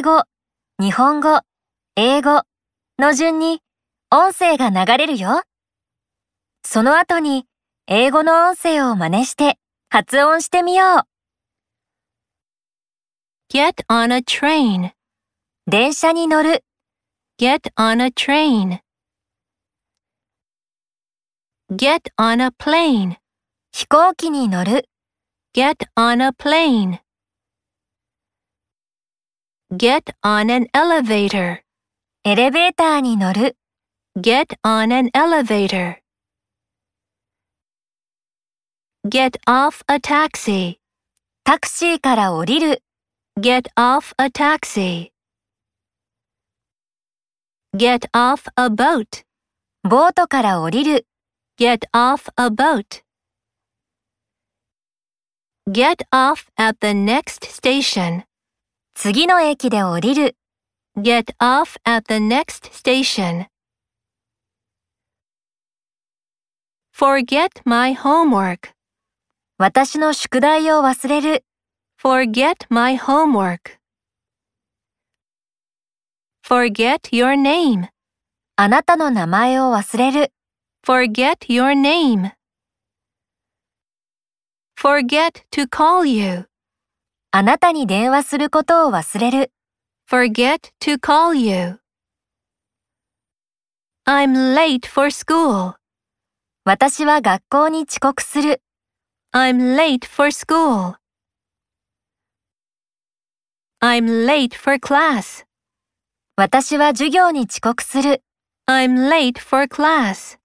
[0.00, 0.22] 敬語、
[0.78, 1.40] 日本語、
[1.94, 2.44] 英語
[2.98, 3.60] の順に
[4.10, 5.42] 音声が流れるよ。
[6.64, 7.44] その後に
[7.86, 9.58] 英語の音声を真似して
[9.90, 11.02] 発音してみよう。
[13.54, 14.92] Get on a train.
[15.66, 16.64] 電車に乗る、
[17.38, 18.78] Get on a train.
[21.70, 23.16] Get on a plane.
[23.70, 24.88] 飛行機に乗る、
[25.54, 27.00] Get on a plane.
[29.71, 31.61] Get on an elevator.
[32.23, 33.57] エレベーターに乗る、
[34.17, 35.97] Get on an elevator.
[39.07, 40.79] Get off a taxi.
[41.43, 42.81] タクシーから降りる、
[43.39, 45.11] Get off a taxi.
[47.75, 49.25] Get off a boat.
[49.83, 51.07] ボートから降りる、
[51.59, 53.03] Get off a boat.
[55.67, 58.23] Get off at the next station.
[59.02, 60.36] 次の駅で降りる、
[60.94, 63.46] Get off at the next station.
[66.94, 68.74] Forget my homework.
[69.56, 71.46] 私の宿題を忘れる、
[71.98, 73.78] Forget my homework.
[76.46, 77.88] Forget your name.
[78.56, 80.30] あなたの名前を忘れる、
[80.86, 82.32] Forget your name.
[84.78, 86.49] Forget to call you.
[87.32, 89.52] あなたに電話することを忘れる、
[90.10, 91.78] Forget to call you.
[94.04, 95.74] I'm late for school.
[96.64, 98.62] 私は学校に遅刻する、
[99.32, 100.96] I'm late for school.
[103.80, 105.46] I'm late for class.
[106.34, 108.24] 私は授業に遅刻する、
[108.66, 110.36] I'm late for class.「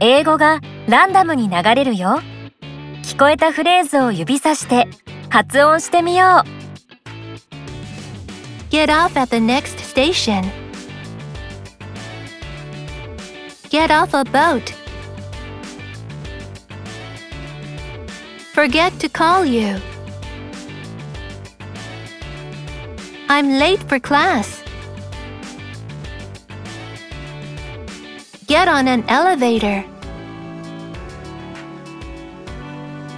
[0.00, 2.20] 英語がランダムに流れるよ」
[3.04, 4.88] 聞こえたフレーズを指さして
[5.28, 6.60] 発音してみよう
[8.70, 10.44] Get off at the next station.
[13.68, 14.72] Get off a boat.
[18.54, 19.80] Forget to call you.
[23.28, 24.59] I'm late for class.
[28.50, 29.84] Get on an elevator.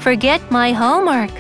[0.01, 1.31] Forget my homework.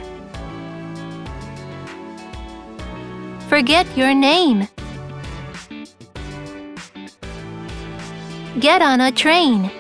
[3.50, 4.66] Forget your name.
[8.60, 9.70] Get on a train.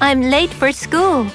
[0.00, 1.26] I'm late for school.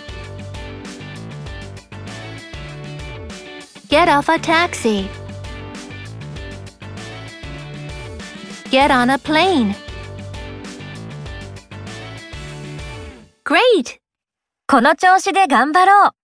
[3.89, 5.09] Get off a taxi.
[8.73, 9.75] Get on a plane.
[13.43, 13.99] Great!
[14.67, 16.22] この調子で頑張ろう